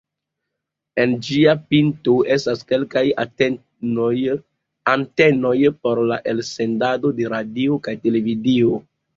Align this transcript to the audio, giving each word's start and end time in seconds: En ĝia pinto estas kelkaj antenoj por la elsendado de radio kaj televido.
En 1.01 1.11
ĝia 1.25 1.51
pinto 1.73 2.15
estas 2.35 2.63
kelkaj 2.71 3.03
antenoj 4.95 5.53
por 5.85 6.03
la 6.13 6.19
elsendado 6.35 7.13
de 7.21 7.33
radio 7.37 7.79
kaj 7.89 7.95
televido. 8.09 8.85